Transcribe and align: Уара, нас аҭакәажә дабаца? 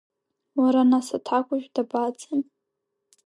Уара, 0.59 0.81
нас 0.91 1.07
аҭакәажә 1.17 1.67
дабаца? 1.75 2.31